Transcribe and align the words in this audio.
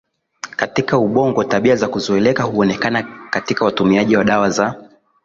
katika 0.55 0.97
ubongo 0.97 1.43
Tabia 1.43 1.75
za 1.75 1.87
kuzoeleka 1.87 2.43
huonekana 2.43 3.27
katika 3.29 3.65
watumiaji 3.65 4.15
wa 4.17 4.23
dawa 4.23 4.49
za 4.49 4.89